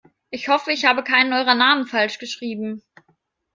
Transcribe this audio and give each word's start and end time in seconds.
Ich 0.31 0.47
hoffe, 0.47 0.71
ich 0.71 0.85
habe 0.85 1.03
keinen 1.03 1.31
eurer 1.31 1.53
Namen 1.53 1.85
falsch 1.85 2.17
geschrieben. 2.17 2.81